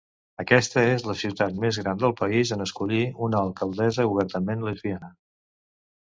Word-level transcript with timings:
Aquesta 0.41 0.83
és 0.91 1.03
la 1.07 1.13
ciutat 1.23 1.59
més 1.65 1.77
gran 1.83 1.99
del 2.03 2.15
país 2.21 2.53
en 2.55 2.65
escollir 2.65 3.01
una 3.27 3.41
alcaldessa 3.49 4.07
obertament 4.13 4.65
lesbiana. 4.69 5.11